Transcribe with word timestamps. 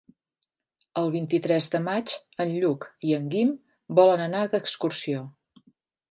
El 1.01 1.09
vint-i-tres 1.15 1.67
de 1.73 1.81
maig 1.87 2.13
en 2.45 2.53
Lluc 2.63 2.87
i 3.09 3.13
en 3.17 3.27
Guim 3.33 3.51
volen 3.99 4.25
anar 4.25 4.41
d'excursió. 4.55 5.21